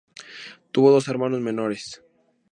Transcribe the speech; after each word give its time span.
Tuvo 0.71 0.89
dos 0.89 1.07
hermanos 1.09 1.41
menores. 1.41 2.01